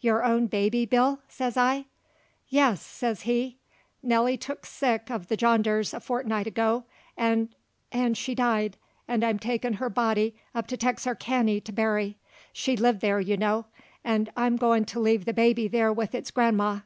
"Your 0.00 0.22
own 0.22 0.46
baby, 0.46 0.86
Bill?" 0.86 1.18
says 1.26 1.56
I. 1.56 1.86
"Yes," 2.46 2.80
says 2.80 3.22
he. 3.22 3.58
"Nellie 4.00 4.36
took 4.36 4.64
sick 4.64 5.06
uv 5.06 5.26
the 5.26 5.36
janders 5.36 5.92
a 5.92 5.98
fortnight 5.98 6.46
ago, 6.46 6.84
'nd 7.20 7.56
'nd 7.92 8.16
she 8.16 8.32
died, 8.36 8.76
'nd 9.12 9.24
I'm 9.24 9.40
takin' 9.40 9.72
her 9.72 9.90
body 9.90 10.36
up 10.54 10.68
to 10.68 10.76
Texarkany 10.76 11.60
to 11.64 11.72
bury. 11.72 12.16
She 12.52 12.76
lived 12.76 13.00
there, 13.00 13.18
you 13.18 13.36
know, 13.36 13.64
'nd 14.08 14.30
I'm 14.36 14.54
goin' 14.56 14.84
to 14.84 15.00
leave 15.00 15.24
the 15.24 15.32
baby 15.34 15.66
there 15.66 15.92
with 15.92 16.14
its 16.14 16.30
gran'ma." 16.30 16.84